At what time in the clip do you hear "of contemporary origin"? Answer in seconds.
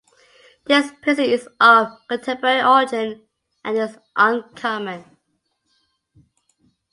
1.59-3.27